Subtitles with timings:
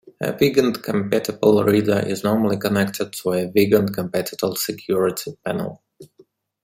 [0.19, 5.83] A Wiegand-compatible reader is normally connected to a Wiegand-compatible security panel.